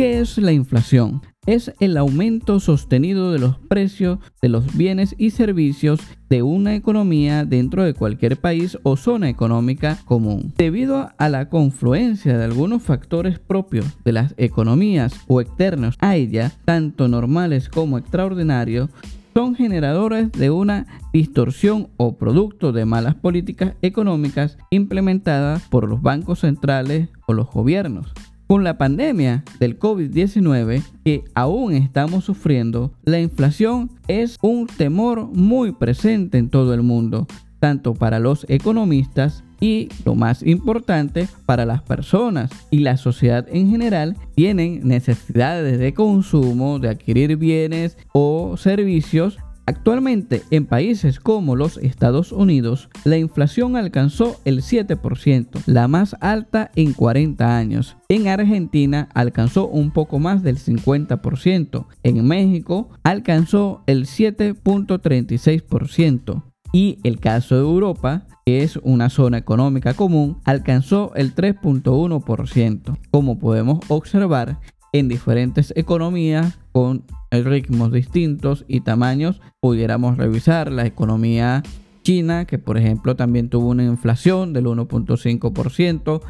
¿Qué 0.00 0.18
es 0.18 0.38
la 0.38 0.52
inflación? 0.52 1.20
Es 1.44 1.74
el 1.78 1.98
aumento 1.98 2.58
sostenido 2.58 3.32
de 3.32 3.38
los 3.38 3.58
precios 3.58 4.18
de 4.40 4.48
los 4.48 4.74
bienes 4.74 5.14
y 5.18 5.28
servicios 5.28 6.00
de 6.30 6.42
una 6.42 6.74
economía 6.74 7.44
dentro 7.44 7.84
de 7.84 7.92
cualquier 7.92 8.38
país 8.38 8.78
o 8.82 8.96
zona 8.96 9.28
económica 9.28 9.98
común. 10.06 10.54
Debido 10.56 11.10
a 11.18 11.28
la 11.28 11.50
confluencia 11.50 12.38
de 12.38 12.44
algunos 12.44 12.82
factores 12.82 13.38
propios 13.38 13.84
de 14.02 14.12
las 14.12 14.34
economías 14.38 15.12
o 15.28 15.42
externos 15.42 15.96
a 15.98 16.16
ella, 16.16 16.50
tanto 16.64 17.06
normales 17.06 17.68
como 17.68 17.98
extraordinarios, 17.98 18.88
son 19.34 19.54
generadores 19.54 20.32
de 20.32 20.48
una 20.48 20.86
distorsión 21.12 21.88
o 21.98 22.16
producto 22.16 22.72
de 22.72 22.86
malas 22.86 23.16
políticas 23.16 23.74
económicas 23.82 24.56
implementadas 24.70 25.62
por 25.68 25.86
los 25.86 26.00
bancos 26.00 26.38
centrales 26.38 27.10
o 27.26 27.34
los 27.34 27.50
gobiernos. 27.50 28.14
Con 28.50 28.64
la 28.64 28.78
pandemia 28.78 29.44
del 29.60 29.78
COVID-19 29.78 30.82
que 31.04 31.22
aún 31.36 31.72
estamos 31.72 32.24
sufriendo, 32.24 32.92
la 33.04 33.20
inflación 33.20 33.92
es 34.08 34.38
un 34.42 34.66
temor 34.66 35.28
muy 35.28 35.70
presente 35.70 36.38
en 36.38 36.50
todo 36.50 36.74
el 36.74 36.82
mundo, 36.82 37.28
tanto 37.60 37.94
para 37.94 38.18
los 38.18 38.44
economistas 38.48 39.44
y, 39.60 39.88
lo 40.04 40.16
más 40.16 40.42
importante, 40.42 41.28
para 41.46 41.64
las 41.64 41.82
personas. 41.82 42.50
Y 42.72 42.80
la 42.80 42.96
sociedad 42.96 43.46
en 43.52 43.70
general 43.70 44.16
tienen 44.34 44.80
necesidades 44.82 45.78
de 45.78 45.94
consumo, 45.94 46.80
de 46.80 46.88
adquirir 46.88 47.36
bienes 47.36 47.96
o 48.12 48.56
servicios 48.56 49.38
Actualmente 49.70 50.42
en 50.50 50.66
países 50.66 51.20
como 51.20 51.54
los 51.54 51.76
Estados 51.76 52.32
Unidos, 52.32 52.88
la 53.04 53.18
inflación 53.18 53.76
alcanzó 53.76 54.40
el 54.44 54.62
7%, 54.62 55.62
la 55.66 55.86
más 55.86 56.16
alta 56.20 56.72
en 56.74 56.92
40 56.92 57.56
años. 57.56 57.96
En 58.08 58.26
Argentina 58.26 59.08
alcanzó 59.14 59.68
un 59.68 59.92
poco 59.92 60.18
más 60.18 60.42
del 60.42 60.58
50%. 60.58 61.86
En 62.02 62.26
México 62.26 62.88
alcanzó 63.04 63.84
el 63.86 64.06
7.36%. 64.06 66.42
Y 66.72 66.98
el 67.04 67.20
caso 67.20 67.54
de 67.54 67.60
Europa, 67.60 68.26
que 68.44 68.64
es 68.64 68.76
una 68.82 69.08
zona 69.08 69.38
económica 69.38 69.94
común, 69.94 70.38
alcanzó 70.44 71.12
el 71.14 71.32
3.1%. 71.32 72.98
Como 73.12 73.38
podemos 73.38 73.78
observar, 73.86 74.58
en 74.92 75.08
diferentes 75.08 75.72
economías 75.76 76.58
con 76.72 77.04
ritmos 77.30 77.92
distintos 77.92 78.64
y 78.68 78.80
tamaños. 78.80 79.40
Pudiéramos 79.60 80.16
revisar 80.16 80.72
la 80.72 80.86
economía 80.86 81.62
china, 82.02 82.44
que 82.44 82.58
por 82.58 82.78
ejemplo 82.78 83.16
también 83.16 83.48
tuvo 83.48 83.68
una 83.68 83.84
inflación 83.84 84.52
del 84.52 84.66
1.5%. 84.66 86.20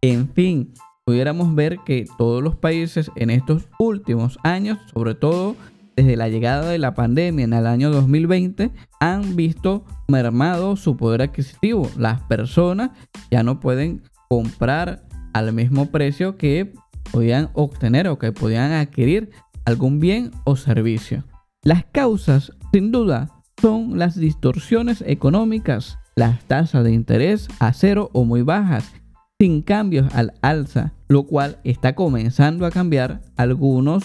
En 0.00 0.28
fin, 0.28 0.72
pudiéramos 1.04 1.54
ver 1.54 1.78
que 1.84 2.06
todos 2.18 2.42
los 2.42 2.56
países 2.56 3.10
en 3.16 3.30
estos 3.30 3.68
últimos 3.78 4.38
años, 4.42 4.78
sobre 4.92 5.14
todo 5.14 5.56
desde 5.96 6.16
la 6.16 6.28
llegada 6.28 6.68
de 6.70 6.78
la 6.78 6.94
pandemia 6.94 7.44
en 7.44 7.52
el 7.52 7.66
año 7.66 7.90
2020, 7.90 8.70
han 9.00 9.36
visto 9.36 9.84
mermado 10.08 10.76
su 10.76 10.96
poder 10.96 11.22
adquisitivo. 11.22 11.88
Las 11.96 12.20
personas 12.22 12.90
ya 13.30 13.42
no 13.42 13.60
pueden 13.60 14.02
comprar 14.28 15.04
al 15.32 15.52
mismo 15.52 15.90
precio 15.90 16.36
que 16.36 16.72
podían 17.12 17.50
obtener 17.54 18.08
o 18.08 18.18
que 18.18 18.32
podían 18.32 18.72
adquirir 18.72 19.30
algún 19.64 20.00
bien 20.00 20.30
o 20.44 20.56
servicio. 20.56 21.24
Las 21.62 21.84
causas, 21.86 22.52
sin 22.72 22.92
duda, 22.92 23.30
son 23.60 23.98
las 23.98 24.16
distorsiones 24.16 25.02
económicas, 25.06 25.98
las 26.16 26.44
tasas 26.44 26.84
de 26.84 26.92
interés 26.92 27.48
a 27.60 27.72
cero 27.72 28.10
o 28.12 28.24
muy 28.24 28.42
bajas, 28.42 28.92
sin 29.38 29.62
cambios 29.62 30.14
al 30.14 30.34
alza, 30.42 30.92
lo 31.08 31.24
cual 31.24 31.58
está 31.64 31.94
comenzando 31.94 32.66
a 32.66 32.70
cambiar 32.70 33.22
algunos 33.36 34.04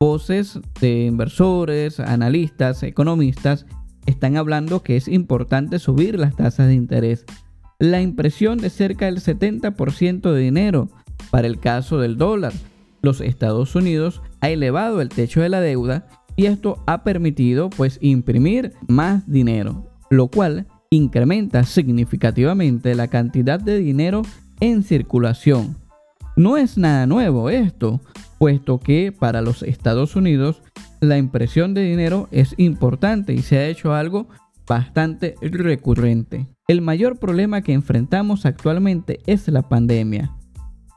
voces 0.00 0.60
de 0.80 1.06
inversores, 1.06 1.98
analistas, 2.00 2.82
economistas, 2.82 3.66
están 4.06 4.36
hablando 4.36 4.82
que 4.82 4.96
es 4.96 5.08
importante 5.08 5.78
subir 5.78 6.18
las 6.18 6.36
tasas 6.36 6.68
de 6.68 6.74
interés. 6.74 7.24
La 7.78 8.00
impresión 8.00 8.58
de 8.58 8.70
cerca 8.70 9.06
del 9.06 9.20
70% 9.20 10.32
de 10.32 10.40
dinero 10.40 10.88
para 11.30 11.46
el 11.46 11.58
caso 11.58 11.98
del 11.98 12.16
dólar, 12.16 12.52
los 13.02 13.20
Estados 13.20 13.74
Unidos 13.74 14.22
ha 14.40 14.50
elevado 14.50 15.00
el 15.00 15.08
techo 15.08 15.40
de 15.40 15.48
la 15.48 15.60
deuda 15.60 16.06
y 16.36 16.46
esto 16.46 16.82
ha 16.86 17.02
permitido 17.04 17.70
pues 17.70 17.98
imprimir 18.00 18.72
más 18.86 19.30
dinero, 19.30 19.90
lo 20.10 20.28
cual 20.28 20.66
incrementa 20.90 21.64
significativamente 21.64 22.94
la 22.94 23.08
cantidad 23.08 23.60
de 23.60 23.78
dinero 23.78 24.22
en 24.60 24.82
circulación. 24.82 25.76
No 26.36 26.56
es 26.56 26.78
nada 26.78 27.06
nuevo 27.06 27.50
esto, 27.50 28.00
puesto 28.38 28.78
que 28.78 29.12
para 29.12 29.42
los 29.42 29.62
Estados 29.62 30.16
Unidos 30.16 30.62
la 31.00 31.18
impresión 31.18 31.74
de 31.74 31.82
dinero 31.82 32.28
es 32.30 32.54
importante 32.56 33.32
y 33.32 33.42
se 33.42 33.58
ha 33.58 33.66
hecho 33.66 33.94
algo 33.94 34.28
bastante 34.66 35.34
recurrente. 35.40 36.46
El 36.68 36.82
mayor 36.82 37.18
problema 37.18 37.62
que 37.62 37.72
enfrentamos 37.72 38.46
actualmente 38.46 39.20
es 39.26 39.48
la 39.48 39.68
pandemia. 39.68 40.37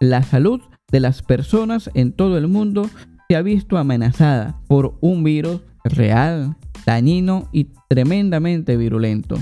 La 0.01 0.23
salud 0.23 0.61
de 0.91 0.99
las 0.99 1.21
personas 1.21 1.91
en 1.93 2.11
todo 2.11 2.39
el 2.39 2.47
mundo 2.47 2.89
se 3.29 3.35
ha 3.35 3.43
visto 3.43 3.77
amenazada 3.77 4.59
por 4.67 4.97
un 4.99 5.23
virus 5.23 5.61
real, 5.83 6.57
dañino 6.87 7.47
y 7.51 7.69
tremendamente 7.87 8.77
virulento, 8.77 9.37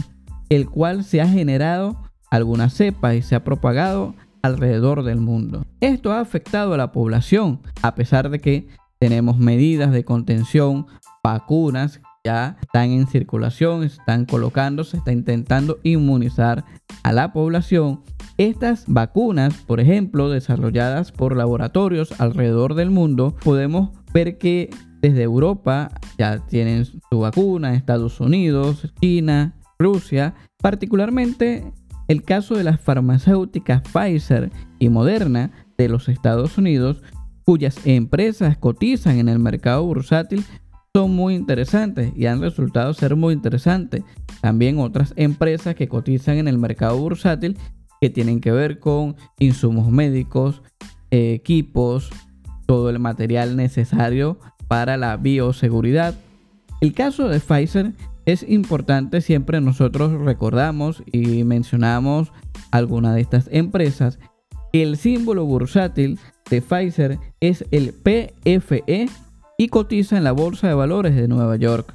el 0.49 0.69
cual 0.69 1.05
se 1.05 1.21
ha 1.21 1.29
generado 1.29 2.03
algunas 2.29 2.73
cepas 2.73 3.15
y 3.15 3.21
se 3.21 3.35
ha 3.35 3.45
propagado 3.45 4.15
alrededor 4.41 5.03
del 5.03 5.21
mundo. 5.21 5.65
Esto 5.79 6.11
ha 6.11 6.19
afectado 6.19 6.73
a 6.73 6.77
la 6.77 6.91
población, 6.91 7.61
a 7.81 7.95
pesar 7.95 8.29
de 8.29 8.39
que 8.39 8.67
tenemos 8.99 9.37
medidas 9.37 9.93
de 9.93 10.03
contención, 10.03 10.87
vacunas 11.23 12.01
ya 12.23 12.57
están 12.61 12.91
en 12.91 13.07
circulación, 13.07 13.83
están 13.83 14.25
colocando, 14.25 14.83
se 14.83 14.97
está 14.97 15.11
intentando 15.11 15.79
inmunizar 15.83 16.65
a 17.03 17.13
la 17.13 17.31
población. 17.33 18.01
Estas 18.37 18.85
vacunas, 18.87 19.53
por 19.65 19.79
ejemplo, 19.79 20.29
desarrolladas 20.29 21.11
por 21.11 21.35
laboratorios 21.35 22.19
alrededor 22.19 22.75
del 22.75 22.89
mundo, 22.89 23.35
podemos 23.43 23.89
ver 24.13 24.37
que 24.37 24.69
desde 25.01 25.23
Europa 25.23 25.91
ya 26.17 26.39
tienen 26.39 26.85
su 26.85 27.19
vacuna, 27.19 27.75
Estados 27.75 28.19
Unidos, 28.19 28.93
China, 29.01 29.55
Rusia, 29.77 30.35
particularmente 30.61 31.73
el 32.07 32.23
caso 32.23 32.55
de 32.55 32.63
las 32.63 32.81
farmacéuticas 32.81 33.81
Pfizer 33.81 34.51
y 34.79 34.89
Moderna 34.89 35.51
de 35.77 35.89
los 35.89 36.09
Estados 36.09 36.57
Unidos, 36.57 37.01
cuyas 37.45 37.85
empresas 37.85 38.57
cotizan 38.57 39.19
en 39.19 39.29
el 39.29 39.39
mercado 39.39 39.83
bursátil, 39.85 40.43
son 40.95 41.15
muy 41.15 41.35
interesantes 41.35 42.11
y 42.15 42.25
han 42.25 42.41
resultado 42.41 42.93
ser 42.93 43.15
muy 43.15 43.33
interesantes. 43.33 44.03
También 44.41 44.79
otras 44.79 45.13
empresas 45.17 45.75
que 45.75 45.87
cotizan 45.87 46.37
en 46.37 46.47
el 46.47 46.57
mercado 46.57 46.97
bursátil 46.97 47.57
que 48.01 48.09
tienen 48.09 48.41
que 48.41 48.51
ver 48.51 48.79
con 48.79 49.15
insumos 49.39 49.91
médicos, 49.91 50.61
equipos, 51.11 52.09
todo 52.65 52.89
el 52.89 52.99
material 52.99 53.55
necesario 53.55 54.39
para 54.67 54.97
la 54.97 55.17
bioseguridad. 55.17 56.15
El 56.81 56.93
caso 56.93 57.27
de 57.27 57.39
Pfizer 57.39 57.93
es 58.25 58.43
importante, 58.47 59.21
siempre 59.21 59.59
nosotros 59.59 60.21
recordamos 60.21 61.03
y 61.11 61.43
mencionamos 61.43 62.31
alguna 62.71 63.13
de 63.13 63.21
estas 63.21 63.49
empresas. 63.51 64.19
El 64.71 64.97
símbolo 64.97 65.45
bursátil 65.45 66.19
de 66.49 66.61
Pfizer 66.61 67.19
es 67.41 67.65
el 67.71 67.93
PFE 67.93 69.07
y 69.59 69.67
cotiza 69.67 70.17
en 70.17 70.23
la 70.23 70.31
Bolsa 70.31 70.69
de 70.69 70.73
Valores 70.73 71.15
de 71.15 71.27
Nueva 71.27 71.57
York. 71.57 71.93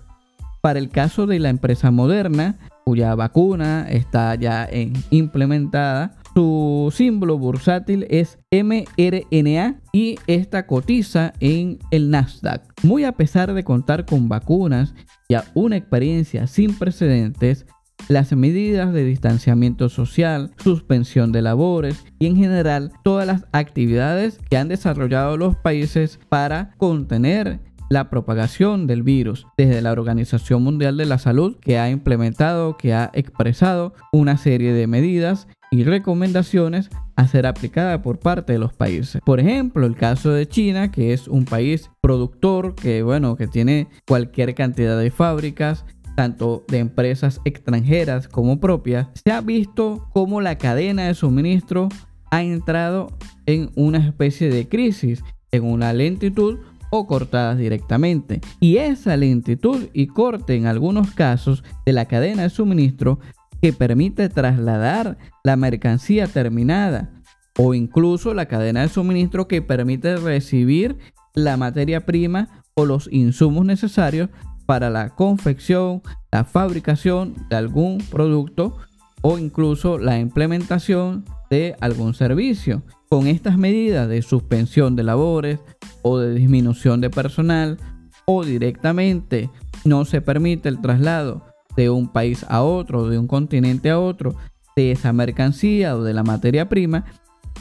Para 0.61 0.78
el 0.78 0.90
caso 0.90 1.26
de 1.26 1.38
la 1.38 1.49
empresa 1.49 1.90
Moderna, 1.90 2.56
cuya 2.84 3.14
vacuna 3.14 3.87
está 3.88 4.34
ya 4.34 4.69
en, 4.70 4.93
implementada, 5.11 6.14
Su 6.34 6.93
símbolo 6.94 7.38
bursátil 7.38 8.06
es 8.11 8.38
mRNA 8.50 9.81
y 9.93 10.16
esta 10.26 10.66
cotiza 10.66 11.32
en 11.40 11.78
el 11.90 12.11
Nasdaq. 12.11 12.62
Muy 12.82 13.05
a 13.05 13.12
pesar 13.12 13.55
de 13.55 13.64
contar 13.64 14.05
con 14.05 14.28
vacunas 14.28 14.94
y 15.28 15.37
una 15.55 15.76
experiencia 15.76 16.46
sin 16.49 16.76
precedentes, 16.76 17.66
las 18.08 18.32
medidas 18.32 18.93
de 18.93 19.05
distanciamiento 19.05 19.88
social, 19.88 20.52
suspensión 20.62 21.32
de 21.32 21.43
labores 21.43 22.05
y 22.19 22.26
en 22.26 22.37
general 22.37 22.93
todas 23.02 23.26
las 23.26 23.46
actividades 23.52 24.38
que 24.50 24.56
han 24.56 24.69
desarrollado 24.69 25.37
los 25.37 25.56
países 25.56 26.20
para 26.29 26.73
contener 26.76 27.61
la 27.91 28.11
propagación 28.11 28.87
del 28.87 29.02
virus 29.02 29.46
desde 29.56 29.82
la 29.82 29.93
Organización 29.93 30.62
Mundial 30.62 30.96
de 30.96 31.06
la 31.06 31.19
Salud 31.19 31.56
que 31.61 31.79
ha 31.79 31.91
implementado, 31.91 32.76
que 32.76 32.94
ha 32.94 33.11
expresado 33.14 33.94
una 34.12 34.37
serie 34.37 34.73
de 34.73 34.87
medidas 34.87 35.49
y 35.70 35.85
recomendaciones 35.85 36.88
a 37.17 37.26
ser 37.26 37.47
aplicadas 37.47 38.00
por 38.00 38.19
parte 38.19 38.52
de 38.52 38.58
los 38.58 38.73
países. 38.73 39.20
Por 39.25 39.40
ejemplo, 39.40 39.87
el 39.87 39.97
caso 39.97 40.31
de 40.31 40.47
China, 40.47 40.90
que 40.90 41.12
es 41.12 41.29
un 41.29 41.44
país 41.44 41.90
productor 42.00 42.75
que 42.75 43.02
bueno, 43.02 43.37
que 43.37 43.47
tiene 43.47 43.88
cualquier 44.06 44.55
cantidad 44.55 44.99
de 44.99 45.11
fábricas, 45.11 45.85
tanto 46.14 46.64
de 46.69 46.78
empresas 46.78 47.40
extranjeras 47.44 48.28
como 48.28 48.61
propias, 48.61 49.08
se 49.25 49.32
ha 49.32 49.40
visto 49.40 50.08
como 50.12 50.40
la 50.40 50.58
cadena 50.58 51.05
de 51.05 51.14
suministro 51.14 51.88
ha 52.31 52.43
entrado 52.43 53.16
en 53.46 53.70
una 53.76 53.99
especie 53.99 54.50
de 54.50 54.69
crisis, 54.69 55.22
en 55.52 55.64
una 55.64 55.93
lentitud 55.93 56.58
o 56.90 57.06
cortadas 57.06 57.58
directamente. 57.58 58.40
Y 58.61 58.78
esa 58.78 59.16
lentitud 59.16 59.88
y 59.93 60.06
corte 60.06 60.55
en 60.55 60.66
algunos 60.66 61.12
casos 61.12 61.64
de 61.87 61.93
la 61.93 62.06
cadena 62.06 62.44
de 62.44 62.50
suministro 62.50 63.20
que 63.61 63.72
permite 63.72 64.28
trasladar 64.28 65.16
la 65.43 65.56
mercancía 65.56 66.26
terminada 66.26 67.11
o 67.56 67.75
incluso 67.75 68.34
la 68.34 68.46
cadena 68.46 68.82
de 68.82 68.88
suministro 68.88 69.49
que 69.49 69.62
permite 69.62 70.16
recibir 70.16 70.99
la 71.34 71.56
materia 71.56 72.05
prima 72.05 72.64
o 72.75 72.84
los 72.84 73.08
insumos 73.12 73.64
necesarios 73.64 74.28
para 74.66 74.90
la 74.90 75.11
confección, 75.11 76.02
la 76.32 76.44
fabricación 76.44 77.34
de 77.49 77.56
algún 77.56 77.99
producto 78.11 78.76
o 79.22 79.38
incluso 79.38 79.99
la 79.99 80.19
implementación 80.19 81.25
de 81.50 81.76
algún 81.81 82.14
servicio. 82.14 82.82
Con 83.08 83.26
estas 83.26 83.56
medidas 83.56 84.08
de 84.08 84.22
suspensión 84.22 84.96
de 84.96 85.05
labores 85.05 85.61
o 86.02 86.19
de 86.19 86.34
disminución 86.34 87.00
de 87.00 87.11
personal 87.11 87.78
o 88.26 88.44
directamente 88.44 89.50
no 89.84 90.05
se 90.05 90.20
permite 90.20 90.69
el 90.69 90.81
traslado 90.81 91.44
de 91.76 91.90
un 91.90 92.08
país 92.08 92.44
a 92.49 92.62
otro, 92.62 93.08
de 93.08 93.19
un 93.19 93.26
continente 93.26 93.90
a 93.90 93.99
otro, 93.99 94.37
de 94.76 94.93
esa 94.93 95.12
mercancía 95.12 95.96
o 95.96 96.02
de 96.02 96.14
la 96.14 96.22
materia 96.22 96.69
prima, 96.69 97.05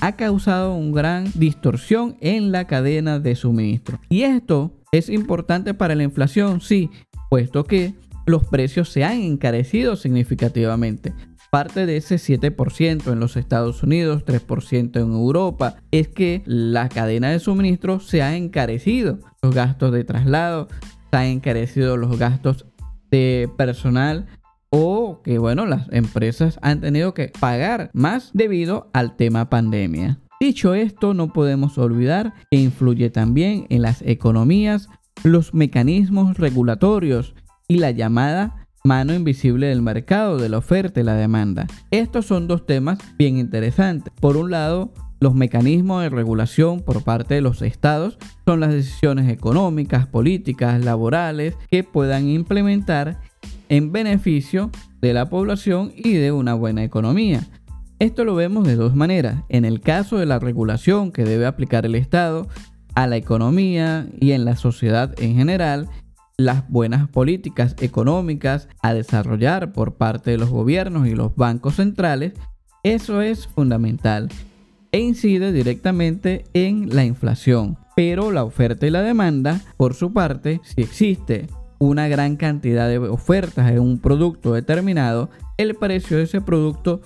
ha 0.02 0.14
causado 0.14 0.76
una 0.76 0.96
gran 0.96 1.32
distorsión 1.36 2.18
en 2.20 2.52
la 2.52 2.66
cadena 2.66 3.20
de 3.20 3.36
suministro. 3.36 4.00
Y 4.10 4.24
esto 4.24 4.83
es 4.94 5.10
importante 5.10 5.74
para 5.74 5.96
la 5.96 6.04
inflación, 6.04 6.62
sí, 6.62 6.92
puesto 7.30 7.64
que 7.66 7.96
los 8.28 8.46
precios 8.46 8.90
se 8.90 9.04
han 9.04 9.20
encarecido 9.22 9.96
significativamente. 9.96 11.14
Parte 11.52 11.86
de 11.86 11.98
ese 11.98 12.16
7% 12.16 13.12
en 13.12 13.20
los 13.20 13.36
Estados 13.36 13.84
Unidos, 13.84 14.24
3% 14.24 15.02
en 15.02 15.12
Europa, 15.12 15.78
es 15.92 16.08
que 16.08 16.44
la 16.46 16.90
cadena 16.90 17.32
de 17.32 17.40
suministro 17.40 18.00
se 18.00 18.22
ha 18.22 18.36
encarecido. 18.36 19.20
Los 19.42 19.54
gastos 19.54 19.92
de 19.92 20.04
traslado, 20.04 20.68
se 21.12 21.18
han 21.18 21.26
encarecido 21.26 21.98
los 21.98 22.18
gastos 22.18 22.68
de 23.10 23.50
personal 23.58 24.28
o 24.70 25.22
que 25.24 25.38
bueno, 25.40 25.66
las 25.66 25.88
empresas 25.92 26.60
han 26.62 26.82
tenido 26.82 27.14
que 27.14 27.32
pagar 27.40 27.90
más 27.94 28.32
debido 28.34 28.90
al 28.94 29.16
tema 29.16 29.50
pandemia. 29.50 30.20
Dicho 30.44 30.74
esto, 30.74 31.14
no 31.14 31.32
podemos 31.32 31.78
olvidar 31.78 32.34
que 32.52 32.58
influye 32.58 33.10
también 33.10 33.66
en 33.70 33.82
las 33.82 34.02
economías 34.02 34.90
los 35.24 35.54
mecanismos 35.54 36.38
regulatorios 36.38 37.34
y 37.70 37.78
la 37.78 37.92
llamada 37.92 38.68
mano 38.84 39.14
invisible 39.14 39.68
del 39.68 39.82
mercado, 39.82 40.38
de 40.38 40.50
la 40.50 40.58
oferta 40.58 41.00
y 41.00 41.04
la 41.04 41.14
demanda. 41.14 41.66
Estos 41.92 42.26
son 42.26 42.50
dos 42.50 42.66
temas 42.66 43.00
bien 43.18 43.38
interesantes. 43.38 44.12
Por 44.20 44.36
un 44.36 44.52
lado, 44.52 44.92
los 45.22 45.34
mecanismos 45.34 46.04
de 46.04 46.10
regulación 46.10 46.82
por 46.82 47.06
parte 47.06 47.36
de 47.36 47.42
los 47.42 47.62
estados 47.62 48.18
son 48.46 48.60
las 48.60 48.74
decisiones 48.74 49.30
económicas, 49.32 50.08
políticas, 50.08 50.84
laborales 50.84 51.56
que 51.72 51.86
puedan 51.86 52.28
implementar 52.28 53.22
en 53.70 53.94
beneficio 53.94 54.72
de 55.00 55.14
la 55.14 55.30
población 55.30 55.94
y 55.96 56.16
de 56.16 56.34
una 56.34 56.54
buena 56.54 56.84
economía. 56.84 57.48
Esto 58.04 58.26
lo 58.26 58.36
vemos 58.36 58.68
de 58.68 58.76
dos 58.76 58.96
maneras. 58.96 59.46
En 59.48 59.64
el 59.64 59.80
caso 59.80 60.18
de 60.18 60.26
la 60.26 60.38
regulación 60.38 61.14
que 61.14 61.24
debe 61.24 61.46
aplicar 61.46 61.86
el 61.86 61.96
Estado, 61.96 62.50
a 62.96 63.08
la 63.08 63.16
economía 63.16 64.10
y 64.20 64.34
en 64.34 64.44
la 64.44 64.58
sociedad 64.58 65.18
en 65.22 65.38
general 65.38 65.88
las 66.36 66.68
buenas 66.70 67.08
políticas 67.08 67.78
económicas 67.80 68.68
a 68.82 68.94
desarrollar 68.94 69.72
por 69.72 69.94
parte 69.94 70.32
de 70.32 70.38
los 70.38 70.50
gobiernos 70.50 71.08
y 71.08 71.16
los 71.16 71.34
bancos 71.38 71.76
centrales, 71.76 72.34
eso 72.84 73.22
es 73.22 73.48
fundamental 73.48 74.28
e 74.92 75.00
incide 75.00 75.54
directamente 75.54 76.44
en 76.54 76.94
la 76.94 77.06
inflación. 77.06 77.78
Pero 77.96 78.34
la 78.34 78.44
oferta 78.44 78.86
y 78.86 78.90
la 78.90 79.02
demanda, 79.02 79.62
por 79.78 79.94
su 79.94 80.12
parte, 80.12 80.60
si 80.66 80.82
existe 80.82 81.48
una 81.80 82.10
gran 82.10 82.36
cantidad 82.36 82.90
de 82.90 82.98
ofertas 82.98 83.72
en 83.72 83.80
un 83.80 84.00
producto 84.00 84.54
determinado, 84.54 85.30
el 85.58 85.76
precio 85.76 86.18
de 86.18 86.24
ese 86.24 86.42
producto 86.42 87.02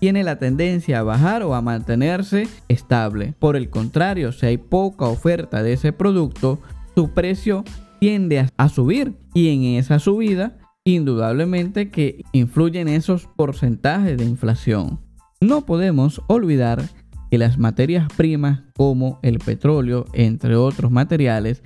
tiene 0.00 0.24
la 0.24 0.38
tendencia 0.38 0.98
a 0.98 1.02
bajar 1.02 1.42
o 1.42 1.54
a 1.54 1.62
mantenerse 1.62 2.48
estable. 2.68 3.34
Por 3.38 3.56
el 3.56 3.70
contrario, 3.70 4.32
si 4.32 4.46
hay 4.46 4.58
poca 4.58 5.06
oferta 5.06 5.62
de 5.62 5.74
ese 5.74 5.92
producto, 5.92 6.60
su 6.94 7.10
precio 7.10 7.64
tiende 8.00 8.46
a 8.56 8.68
subir 8.68 9.14
y 9.32 9.50
en 9.50 9.78
esa 9.78 9.98
subida 9.98 10.58
indudablemente 10.84 11.90
que 11.90 12.24
influyen 12.32 12.88
esos 12.88 13.28
porcentajes 13.36 14.16
de 14.18 14.24
inflación. 14.24 15.00
No 15.40 15.64
podemos 15.64 16.20
olvidar 16.26 16.82
que 17.30 17.38
las 17.38 17.58
materias 17.58 18.08
primas 18.16 18.62
como 18.76 19.18
el 19.22 19.38
petróleo, 19.38 20.06
entre 20.12 20.56
otros 20.56 20.90
materiales, 20.90 21.62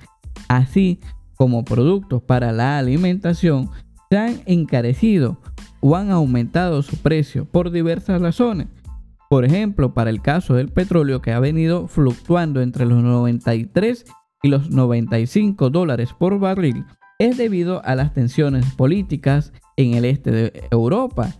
así 0.47 0.99
como 1.35 1.65
productos 1.65 2.21
para 2.21 2.51
la 2.51 2.77
alimentación, 2.77 3.69
se 4.09 4.17
han 4.17 4.41
encarecido 4.45 5.41
o 5.79 5.95
han 5.95 6.11
aumentado 6.11 6.81
su 6.81 6.97
precio 6.97 7.45
por 7.45 7.71
diversas 7.71 8.21
razones. 8.21 8.67
Por 9.29 9.43
ejemplo, 9.43 9.93
para 9.93 10.09
el 10.09 10.21
caso 10.21 10.55
del 10.55 10.69
petróleo 10.69 11.21
que 11.21 11.33
ha 11.33 11.39
venido 11.39 11.87
fluctuando 11.87 12.61
entre 12.61 12.85
los 12.85 13.03
93 13.03 14.05
y 14.43 14.47
los 14.47 14.69
95 14.69 15.69
dólares 15.69 16.13
por 16.17 16.39
barril, 16.39 16.85
es 17.19 17.37
debido 17.37 17.83
a 17.83 17.95
las 17.95 18.13
tensiones 18.13 18.73
políticas 18.75 19.51
en 19.75 19.95
el 19.95 20.05
este 20.05 20.31
de 20.31 20.63
Europa, 20.71 21.33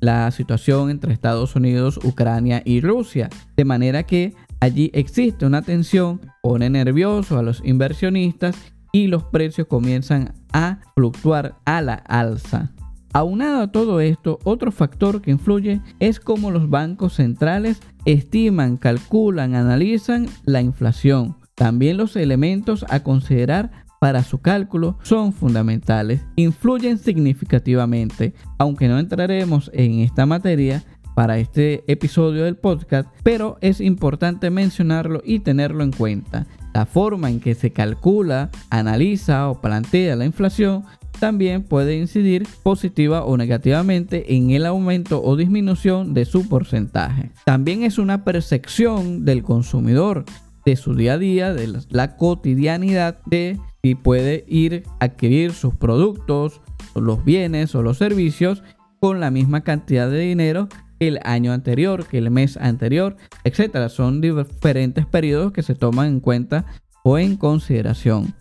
la 0.00 0.30
situación 0.30 0.90
entre 0.90 1.12
Estados 1.12 1.56
Unidos, 1.56 1.98
Ucrania 2.04 2.62
y 2.64 2.80
Rusia, 2.80 3.28
de 3.56 3.64
manera 3.64 4.04
que 4.04 4.34
allí 4.60 4.90
existe 4.94 5.44
una 5.44 5.62
tensión, 5.62 6.20
pone 6.42 6.70
nervioso 6.70 7.38
a 7.38 7.42
los 7.42 7.62
inversionistas 7.64 8.56
y 8.92 9.08
los 9.08 9.24
precios 9.24 9.66
comienzan 9.66 10.34
a 10.52 10.78
fluctuar 10.94 11.56
a 11.64 11.82
la 11.82 11.94
alza. 11.94 12.72
Aunado 13.16 13.62
a 13.62 13.70
todo 13.70 14.00
esto, 14.00 14.40
otro 14.42 14.72
factor 14.72 15.22
que 15.22 15.30
influye 15.30 15.80
es 16.00 16.18
cómo 16.18 16.50
los 16.50 16.68
bancos 16.68 17.14
centrales 17.14 17.80
estiman, 18.04 18.76
calculan, 18.76 19.54
analizan 19.54 20.26
la 20.44 20.60
inflación. 20.60 21.36
También 21.54 21.96
los 21.96 22.16
elementos 22.16 22.84
a 22.88 23.04
considerar 23.04 23.70
para 24.00 24.24
su 24.24 24.38
cálculo 24.38 24.98
son 25.04 25.32
fundamentales, 25.32 26.26
influyen 26.34 26.98
significativamente, 26.98 28.34
aunque 28.58 28.88
no 28.88 28.98
entraremos 28.98 29.70
en 29.72 30.00
esta 30.00 30.26
materia 30.26 30.82
para 31.14 31.38
este 31.38 31.84
episodio 31.86 32.42
del 32.42 32.56
podcast, 32.56 33.08
pero 33.22 33.58
es 33.60 33.80
importante 33.80 34.50
mencionarlo 34.50 35.22
y 35.24 35.38
tenerlo 35.38 35.84
en 35.84 35.92
cuenta. 35.92 36.48
La 36.74 36.84
forma 36.84 37.30
en 37.30 37.38
que 37.38 37.54
se 37.54 37.70
calcula, 37.70 38.50
analiza 38.70 39.48
o 39.48 39.60
plantea 39.60 40.16
la 40.16 40.24
inflación 40.24 40.82
también 41.18 41.62
puede 41.62 41.96
incidir 41.96 42.46
positiva 42.62 43.24
o 43.24 43.36
negativamente 43.36 44.34
en 44.36 44.50
el 44.50 44.66
aumento 44.66 45.22
o 45.22 45.36
disminución 45.36 46.14
de 46.14 46.24
su 46.24 46.48
porcentaje. 46.48 47.30
También 47.44 47.82
es 47.82 47.98
una 47.98 48.24
percepción 48.24 49.24
del 49.24 49.42
consumidor 49.42 50.24
de 50.64 50.76
su 50.76 50.94
día 50.94 51.14
a 51.14 51.18
día, 51.18 51.52
de 51.52 51.80
la 51.90 52.16
cotidianidad 52.16 53.18
de 53.26 53.58
si 53.82 53.94
puede 53.94 54.44
ir 54.48 54.84
a 55.00 55.06
adquirir 55.06 55.52
sus 55.52 55.74
productos, 55.74 56.60
los 56.94 57.24
bienes 57.24 57.74
o 57.74 57.82
los 57.82 57.98
servicios 57.98 58.62
con 59.00 59.20
la 59.20 59.30
misma 59.30 59.62
cantidad 59.62 60.10
de 60.10 60.20
dinero 60.20 60.68
que 60.98 61.08
el 61.08 61.20
año 61.24 61.52
anterior, 61.52 62.06
que 62.06 62.18
el 62.18 62.30
mes 62.30 62.56
anterior, 62.56 63.16
etc. 63.44 63.88
Son 63.88 64.20
diferentes 64.20 65.04
periodos 65.06 65.52
que 65.52 65.62
se 65.62 65.74
toman 65.74 66.06
en 66.08 66.20
cuenta 66.20 66.64
o 67.02 67.18
en 67.18 67.36
consideración. 67.36 68.34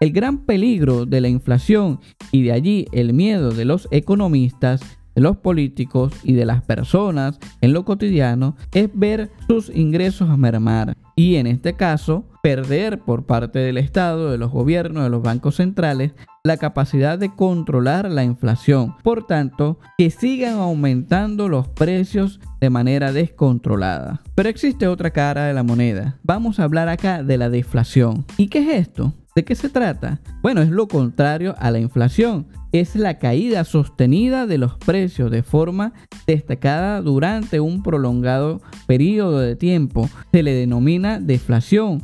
El 0.00 0.12
gran 0.12 0.38
peligro 0.38 1.04
de 1.04 1.20
la 1.20 1.28
inflación 1.28 2.00
y 2.32 2.42
de 2.42 2.52
allí 2.52 2.86
el 2.92 3.12
miedo 3.12 3.50
de 3.50 3.66
los 3.66 3.86
economistas 3.90 4.80
de 5.14 5.20
los 5.20 5.36
políticos 5.36 6.14
y 6.22 6.32
de 6.32 6.46
las 6.46 6.62
personas 6.62 7.38
en 7.60 7.74
lo 7.74 7.84
cotidiano 7.84 8.56
es 8.72 8.88
ver 8.94 9.30
sus 9.46 9.68
ingresos 9.68 10.38
mermar 10.38 10.96
y 11.16 11.36
en 11.36 11.46
este 11.46 11.74
caso 11.74 12.24
perder 12.42 13.00
por 13.00 13.26
parte 13.26 13.58
del 13.58 13.76
Estado, 13.76 14.30
de 14.30 14.38
los 14.38 14.50
gobiernos, 14.50 15.04
de 15.04 15.10
los 15.10 15.20
bancos 15.20 15.56
centrales, 15.56 16.12
la 16.44 16.56
capacidad 16.56 17.18
de 17.18 17.34
controlar 17.34 18.10
la 18.10 18.24
inflación. 18.24 18.96
Por 19.02 19.26
tanto, 19.26 19.78
que 19.98 20.08
sigan 20.08 20.54
aumentando 20.54 21.50
los 21.50 21.68
precios 21.68 22.40
de 22.58 22.70
manera 22.70 23.12
descontrolada. 23.12 24.22
Pero 24.34 24.48
existe 24.48 24.86
otra 24.86 25.10
cara 25.10 25.44
de 25.44 25.52
la 25.52 25.62
moneda. 25.62 26.16
Vamos 26.22 26.58
a 26.58 26.64
hablar 26.64 26.88
acá 26.88 27.22
de 27.22 27.36
la 27.36 27.50
deflación. 27.50 28.24
¿Y 28.38 28.48
qué 28.48 28.60
es 28.60 28.88
esto? 28.88 29.12
¿De 29.34 29.44
qué 29.44 29.54
se 29.54 29.68
trata? 29.68 30.20
Bueno, 30.42 30.60
es 30.60 30.70
lo 30.70 30.88
contrario 30.88 31.54
a 31.58 31.70
la 31.70 31.78
inflación. 31.78 32.48
Es 32.72 32.96
la 32.96 33.18
caída 33.18 33.64
sostenida 33.64 34.46
de 34.46 34.58
los 34.58 34.76
precios 34.76 35.30
de 35.30 35.42
forma 35.42 35.92
destacada 36.26 37.00
durante 37.00 37.60
un 37.60 37.82
prolongado 37.82 38.60
periodo 38.86 39.38
de 39.40 39.56
tiempo. 39.56 40.08
Se 40.32 40.42
le 40.42 40.52
denomina 40.52 41.20
deflación, 41.20 42.02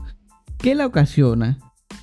que 0.59 0.75
la 0.75 0.87
ocasiona, 0.87 1.59